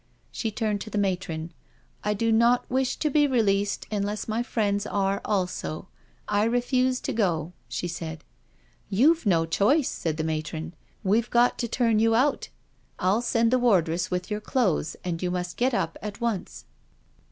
[0.31, 1.53] She turned to the matron:"
[2.03, 5.89] I do not wish to be released unless my friends are also—
[6.27, 8.23] I refuse to go," she said."
[8.89, 12.49] You've no choice," said the matron." We've got to turn you out.
[12.97, 16.65] I'll send the wardress with your clothes, you must get up at once."